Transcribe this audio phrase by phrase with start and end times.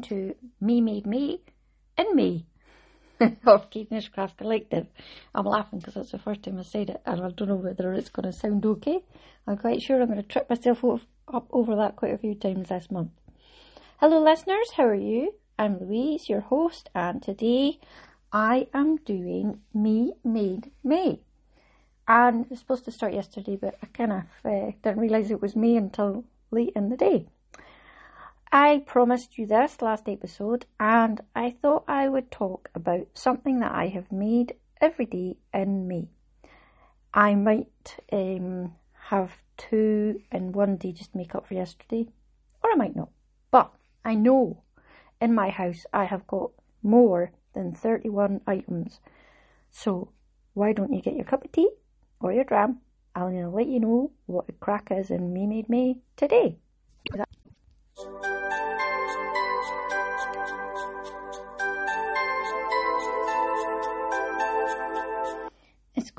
[0.00, 1.40] into Me Made May
[1.98, 2.46] and Me
[3.44, 4.86] of Caithness Craft Collective.
[5.34, 7.92] I'm laughing because it's the first time I said it and I don't know whether
[7.92, 9.00] it's going to sound okay.
[9.46, 10.82] I'm quite sure I'm going to trip myself
[11.28, 13.10] up over that quite a few times this month.
[13.98, 15.34] Hello listeners, how are you?
[15.58, 17.78] I'm Louise, your host, and today
[18.32, 21.20] I am doing Me Made May.
[22.08, 25.42] And it was supposed to start yesterday, but I kind of uh, didn't realise it
[25.42, 27.26] was me until late in the day.
[28.52, 33.70] I promised you this last episode, and I thought I would talk about something that
[33.72, 36.08] I have made every day in May.
[37.14, 38.74] I might um,
[39.08, 42.08] have two in one day just make up for yesterday,
[42.64, 43.10] or I might not.
[43.52, 43.72] But
[44.04, 44.64] I know
[45.20, 46.50] in my house I have got
[46.82, 48.98] more than 31 items.
[49.70, 50.10] So
[50.54, 51.70] why don't you get your cup of tea
[52.18, 52.80] or your dram?
[53.14, 56.56] I'm going to let you know what the crack is in Me Made May today.
[57.04, 58.29] It's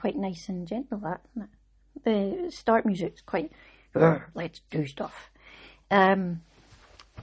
[0.00, 2.46] quite nice and gentle, that, isn't it?
[2.46, 3.52] The start music's quite,
[4.34, 5.30] let's do stuff.
[5.90, 6.40] Um,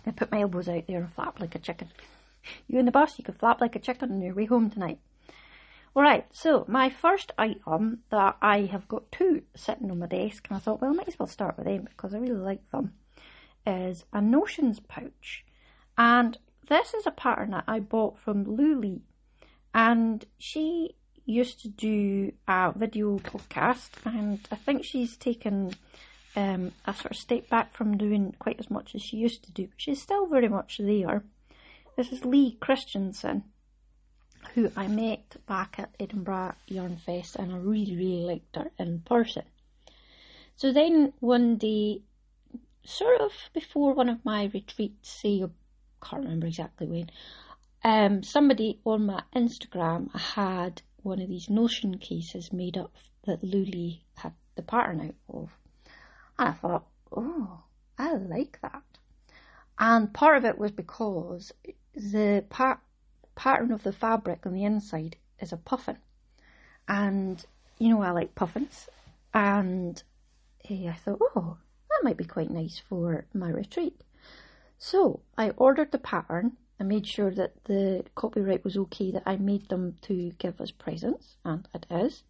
[0.05, 1.89] I put my elbows out there and flap like a chicken.
[2.67, 4.99] You in the bus, you could flap like a chicken on your way home tonight.
[5.95, 10.57] Alright, so my first item that I have got two sitting on my desk, and
[10.57, 12.93] I thought, well, I might as well start with them because I really like them,
[13.65, 15.43] is a Notions pouch.
[15.97, 16.37] And
[16.69, 19.01] this is a pattern that I bought from Lou Leigh.
[19.73, 20.96] And she
[21.27, 25.73] used to do a video podcast, and I think she's taken
[26.35, 29.51] um, a sort of step back from doing quite as much as she used to
[29.51, 29.67] do.
[29.67, 31.23] But she's still very much there.
[31.97, 33.43] This is Lee Christensen,
[34.53, 39.01] who I met back at Edinburgh Yarn Fest, and I really, really liked her in
[39.01, 39.43] person.
[40.55, 42.01] So then one day,
[42.85, 45.49] sort of before one of my retreats, say, I
[46.05, 47.09] can't remember exactly when,
[47.83, 52.93] um, somebody on my Instagram had one of these notion cases made up
[53.25, 55.49] that Lou Leigh had the pattern out of.
[56.37, 56.85] And I thought,
[57.15, 57.63] oh,
[57.97, 58.83] I like that.
[59.79, 61.53] And part of it was because
[61.95, 62.79] the part,
[63.35, 65.97] pattern of the fabric on the inside is a puffin.
[66.87, 67.43] And,
[67.79, 68.89] you know, I like puffins.
[69.33, 70.01] And
[70.59, 71.57] hey, I thought, oh,
[71.89, 74.01] that might be quite nice for my retreat.
[74.77, 79.35] So I ordered the pattern I made sure that the copyright was okay, that I
[79.37, 82.23] made them to give as presents, and it is.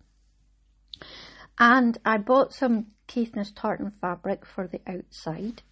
[1.60, 5.64] And I bought some Caithness tartan fabric for the outside.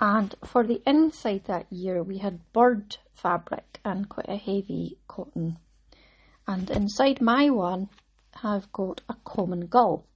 [0.00, 5.58] And for the inside that year, we had bird fabric and quite a heavy cotton.
[6.46, 7.88] And inside my one,
[8.42, 10.06] I've got a common gull.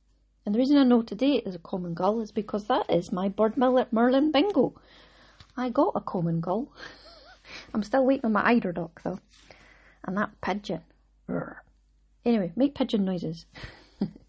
[0.44, 3.10] And the reason I know today it is a common gull is because that is
[3.10, 4.74] my bird Merlin bingo.
[5.56, 6.72] I got a common gull.
[7.74, 9.20] I'm still waiting on my eider duck though.
[10.04, 10.82] And that pigeon.
[12.24, 13.46] Anyway, make pigeon noises.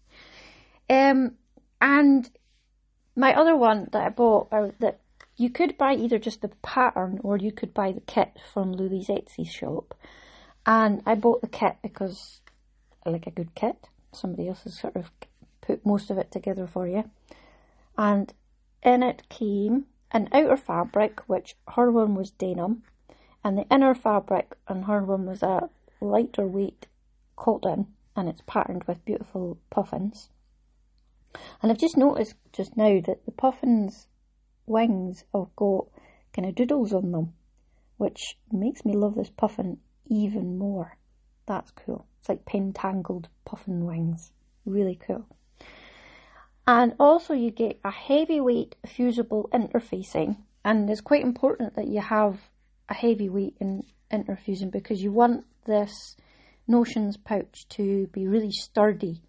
[0.90, 1.32] um,
[1.80, 2.30] and
[3.14, 5.00] my other one that I bought, uh, that
[5.36, 9.06] you could buy either just the pattern or you could buy the kit from Louis
[9.08, 9.94] Etsy shop.
[10.66, 12.40] And I bought the kit because
[13.04, 13.88] I like a good kit.
[14.12, 15.10] Somebody else has sort of
[15.60, 17.10] put most of it together for you.
[17.96, 18.32] And
[18.82, 22.82] in it came an outer fabric, which her one was denim,
[23.44, 25.70] and the inner fabric on her one was a
[26.00, 26.86] lighter weight
[27.36, 27.86] cotton
[28.16, 30.28] and it's patterned with beautiful puffins.
[31.62, 34.08] And I've just noticed just now that the puffins'
[34.66, 35.86] wings have got
[36.32, 37.34] kind of doodles on them,
[37.96, 40.96] which makes me love this puffin even more.
[41.46, 42.06] That's cool.
[42.18, 44.32] It's like pentangled puffin wings.
[44.64, 45.26] Really cool.
[46.68, 52.50] And also you get a heavyweight fusible interfacing and it's quite important that you have
[52.90, 56.14] a heavyweight in interfacing because you want this
[56.66, 59.22] notions pouch to be really sturdy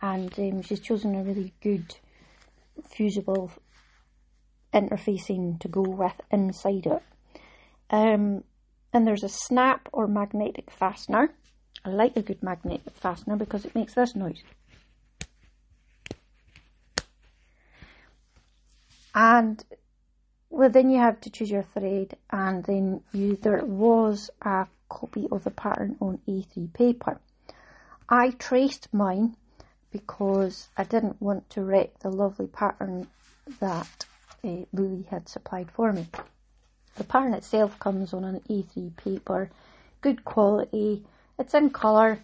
[0.00, 1.96] and um, she's chosen a really good
[2.82, 3.52] fusible
[4.72, 7.02] interfacing to go with inside it.
[7.90, 8.42] Um,
[8.94, 11.34] and there's a snap or magnetic fastener.
[11.84, 14.42] I like a good magnetic fastener because it makes this noise.
[19.18, 19.64] And
[20.50, 25.26] well, then you have to choose your thread, and then you there was a copy
[25.32, 27.18] of the pattern on A3 paper.
[28.10, 29.34] I traced mine
[29.90, 33.08] because I didn't want to wreck the lovely pattern
[33.58, 34.04] that
[34.44, 36.06] uh, Louis had supplied for me.
[36.96, 39.48] The pattern itself comes on an A3 paper,
[40.02, 41.06] good quality,
[41.38, 42.20] it's in colour,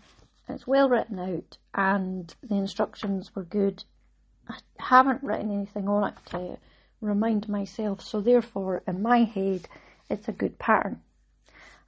[0.47, 3.83] it's well written out, and the instructions were good.
[4.47, 6.59] I haven't written anything on it
[7.03, 8.01] remind myself.
[8.01, 9.69] So therefore, in my head,
[10.09, 11.01] it's a good pattern.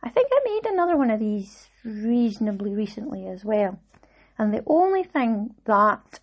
[0.03, 3.79] I think I made another one of these reasonably recently as well.
[4.37, 6.21] And the only thing that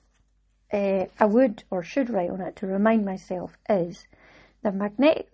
[0.72, 4.08] uh, I would or should write on it to remind myself is
[4.62, 5.30] the magnetic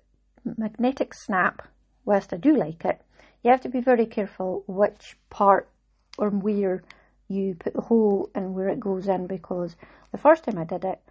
[0.46, 1.68] magnetic snap.
[2.06, 3.02] Whilst I do like it,
[3.44, 5.70] you have to be very careful which part
[6.18, 6.84] or where
[7.28, 9.76] you put the hole and where it goes in because
[10.12, 11.02] the first time I did it,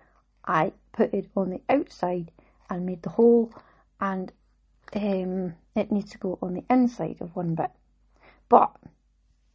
[0.47, 2.33] I put it on the outside
[2.69, 3.53] and made the hole
[4.01, 4.33] and
[4.95, 7.71] um, it needs to go on the inside of one bit.
[8.49, 8.77] But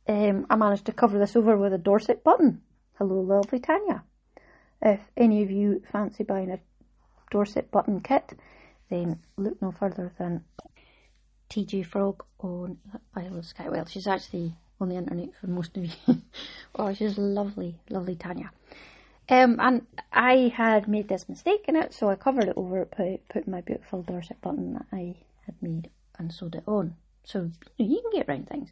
[0.08, 2.62] um, I managed to cover this over with a Dorset button.
[2.98, 4.04] Hello, lovely Tanya.
[4.82, 6.60] If any of you fancy buying a
[7.30, 8.34] Dorset button kit,
[8.90, 10.44] then look no further than
[11.50, 12.78] TJ Frog on
[13.16, 13.70] Isle of Skye.
[13.70, 16.22] Well, she's actually on the internet for most of you.
[16.76, 18.52] oh, she's lovely, lovely Tanya.
[19.32, 23.48] Um, and I had made this mistake in it, so I covered it over, put,
[23.48, 25.90] my beautiful Dorset button that I had made
[26.20, 26.98] and sewed it on.
[27.24, 28.72] So you can get around things.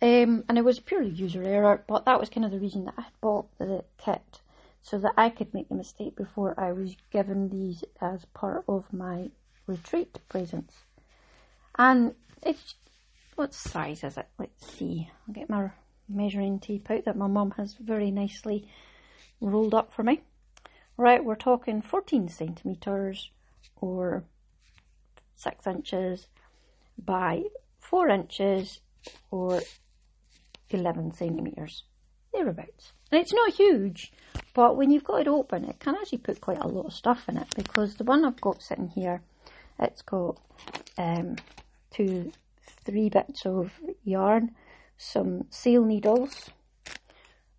[0.00, 2.94] Um, and it was purely user error, but that was kind of the reason that
[2.96, 4.40] I had bought the kit
[4.80, 8.90] so that I could make the mistake before I was given these as part of
[8.94, 9.30] my
[9.66, 10.74] retreat presents.
[11.76, 12.76] And it's
[13.34, 14.28] what size is it?
[14.38, 15.10] Let's see.
[15.28, 15.70] I'll get my
[16.08, 18.68] measuring tape out that my mum has very nicely
[19.40, 20.22] rolled up for me.
[20.96, 23.30] Right, we're talking 14 centimetres
[23.76, 24.24] or
[25.34, 26.28] 6 inches
[26.98, 27.42] by
[27.80, 28.80] 4 inches
[29.30, 29.60] or
[30.70, 31.84] 11 centimetres,
[32.32, 32.92] thereabouts.
[33.12, 34.12] And it's not huge,
[34.54, 37.28] but when you've got it open, it can actually put quite a lot of stuff
[37.28, 39.20] in it because the one I've got sitting here,
[39.78, 40.38] it's got
[40.96, 41.36] um,
[41.90, 42.32] two,
[42.84, 43.72] three bits of
[44.02, 44.52] yarn,
[44.96, 46.50] some sail needles,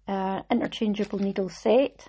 [0.08, 2.08] uh, interchangeable needle set,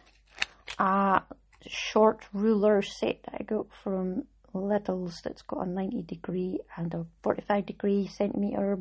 [0.79, 1.23] a
[1.67, 4.25] short ruler set that I got from
[4.55, 8.77] Lidl's that's got a 90 degree and a 45 degree centimetre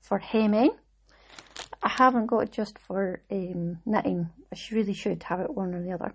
[0.00, 0.70] for hemming.
[1.82, 4.28] I haven't got it just for um, knitting.
[4.52, 6.14] I really should have it one or the other.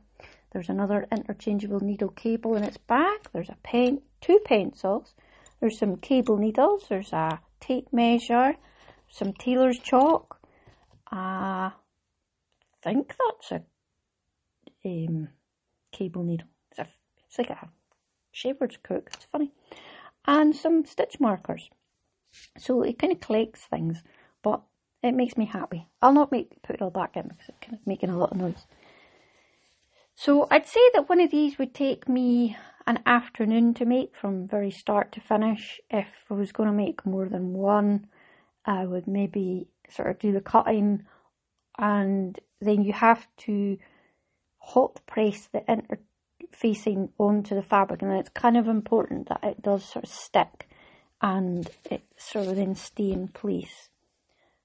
[0.51, 3.31] There's another interchangeable needle cable in its back.
[3.31, 5.13] There's a pen, two pencils.
[5.59, 6.85] There's some cable needles.
[6.89, 8.55] There's a tape measure,
[9.09, 10.39] some tailor's chalk,
[11.11, 11.71] a
[12.81, 13.61] think that's a
[14.85, 15.29] um,
[15.91, 16.47] cable needle.
[16.69, 16.87] It's, a,
[17.27, 17.69] it's like a
[18.31, 19.09] shepherd's crook.
[19.13, 19.51] It's funny.
[20.25, 21.69] And some stitch markers.
[22.57, 24.03] So it kind of collects things,
[24.41, 24.61] but
[25.03, 25.87] it makes me happy.
[26.01, 28.31] I'll not make put it all back in because it's kind of making a lot
[28.31, 28.65] of noise.
[30.15, 32.55] So I'd say that one of these would take me
[32.87, 35.79] an afternoon to make from very start to finish.
[35.89, 38.07] If I was going to make more than one,
[38.65, 41.05] I would maybe sort of do the cutting
[41.77, 43.77] and then you have to
[44.57, 49.83] hot press the interfacing onto the fabric and it's kind of important that it does
[49.83, 50.69] sort of stick
[51.21, 53.89] and it sort of then stay in place.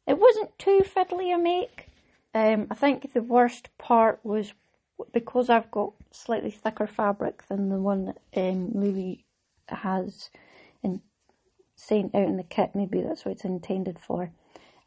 [0.06, 1.88] It wasn't too fiddly a make.
[2.34, 4.52] Um, I think the worst part was
[5.12, 9.16] because I've got slightly thicker fabric than the one that um,
[9.68, 10.30] has
[10.82, 11.02] in,
[11.74, 12.70] sent out in the kit.
[12.74, 14.30] Maybe that's what it's intended for.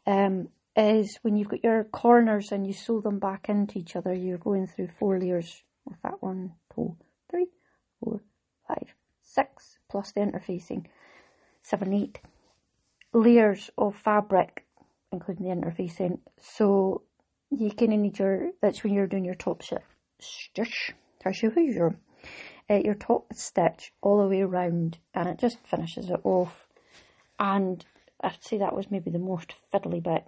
[0.06, 0.48] Um,
[0.80, 4.38] is when you've got your corners and you sew them back into each other, you're
[4.38, 6.96] going through four layers of that one, two,
[7.30, 7.46] three,
[8.00, 8.20] four,
[8.66, 10.86] five, six, plus the interfacing,
[11.62, 12.20] seven, eight
[13.12, 14.64] layers of fabric,
[15.12, 16.18] including the interfacing.
[16.40, 17.02] So
[17.50, 20.94] you kind need your, that's when you're doing your top stitch,
[21.74, 21.96] your,
[22.70, 26.66] uh, your top stitch all the way around and it just finishes it off.
[27.38, 27.84] And
[28.22, 30.24] I'd say that was maybe the most fiddly bit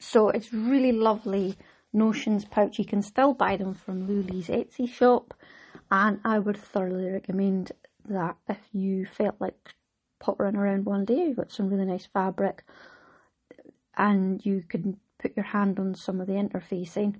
[0.00, 1.56] so it's really lovely
[1.92, 2.78] notions pouch.
[2.78, 5.34] You can still buy them from Lou Leigh's Etsy shop,
[5.90, 7.72] and I would thoroughly recommend
[8.08, 9.74] that if you felt like
[10.18, 12.64] pottering around one day, you've got some really nice fabric,
[13.96, 17.16] and you can put your hand on some of the interfacing,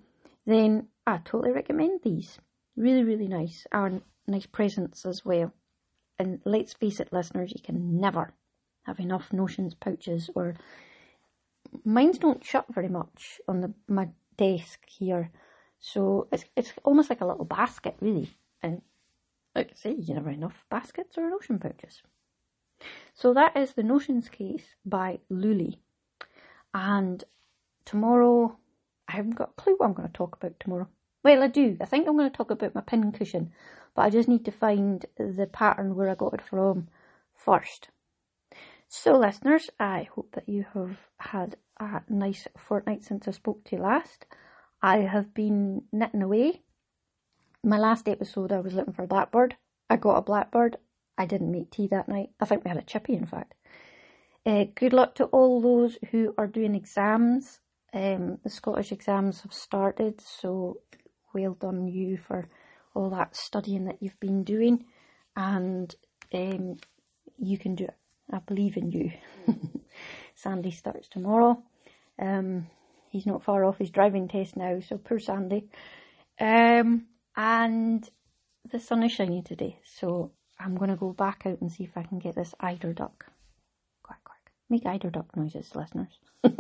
[0.47, 2.39] then I totally recommend these.
[2.77, 5.53] Really, really nice, and nice presents as well.
[6.19, 8.33] And let's face it, listeners, you can never
[8.85, 10.55] have enough notions pouches or
[11.85, 15.31] Mines don't shut very much on the my desk here,
[15.79, 18.31] so it's it's almost like a little basket really.
[18.63, 18.83] And
[19.55, 22.03] like I say, you never enough baskets or notion pouches.
[23.15, 25.79] So that is the notions case by Lou Leigh.
[26.73, 27.23] And
[27.85, 28.57] tomorrow,
[29.09, 30.89] I haven't got a clue what I'm going to talk about tomorrow.
[31.23, 31.77] Well, I do.
[31.81, 33.53] I think I'm going to talk about my pin cushion,
[33.95, 36.89] but I just need to find the pattern where I got it from
[37.35, 37.91] first.
[38.93, 43.77] So, listeners, I hope that you have had a nice fortnight since I spoke to
[43.77, 44.27] you last.
[44.83, 46.63] I have been knitting away.
[47.63, 49.55] My last episode, I was looking for a blackbird.
[49.89, 50.77] I got a blackbird.
[51.17, 52.31] I didn't make tea that night.
[52.41, 53.55] I think we had a chippy, in fact.
[54.45, 57.61] Uh, good luck to all those who are doing exams.
[57.95, 60.81] Um, the Scottish exams have started, so
[61.33, 62.49] well done you for
[62.93, 64.87] all that studying that you've been doing,
[65.37, 65.95] and
[66.35, 66.79] um,
[67.39, 68.00] you can do it.
[68.33, 69.11] I believe in you.
[70.35, 71.63] Sandy starts tomorrow.
[72.21, 72.67] Um,
[73.11, 75.69] he's not far off his driving test now, so poor Sandy.
[76.41, 77.07] Um,
[77.37, 78.09] and
[78.71, 81.97] the sun is shining today, so I'm going to go back out and see if
[81.97, 83.27] I can get this eider duck.
[84.03, 84.53] Quack, quack.
[84.69, 86.19] Make eider duck noises, listeners.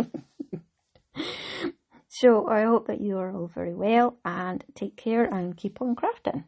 [2.08, 5.94] so I hope that you are all very well and take care and keep on
[5.94, 6.44] crafting.